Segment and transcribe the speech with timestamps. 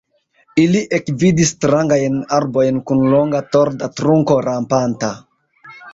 [0.61, 5.13] Ili ekvidis strangajn arbojn kun longa torda trunko rampanta.